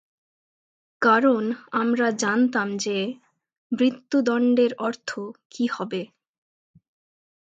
[1.01, 1.43] কারণ
[1.71, 2.97] আমরা জানতাম যে,
[3.71, 5.09] মৃত্যুদণ্ডের অর্থ
[5.49, 6.01] কী হবে।